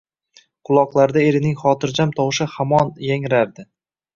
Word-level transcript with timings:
Quloqlarida 0.69 1.21
erining 1.31 1.53
xotirjam 1.65 2.15
tovushi 2.21 2.51
hamon 2.55 2.93
yangrardi 3.11 3.71